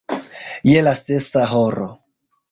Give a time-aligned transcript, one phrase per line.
[0.69, 1.91] je la sesa horo.